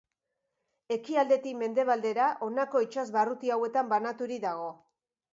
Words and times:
Ekialdetik 0.93 1.57
mendebaldera 1.59 2.29
honako 2.45 2.81
itsas 2.85 3.03
barruti 3.17 3.53
hauetan 3.57 3.93
banaturik 3.93 4.41
dago. 4.47 4.71